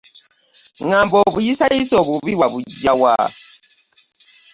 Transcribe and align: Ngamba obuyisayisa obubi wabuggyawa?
Ngamba 0.85 1.15
obuyisayisa 1.27 1.93
obubi 2.01 2.31
wabuggyawa? 2.39 3.15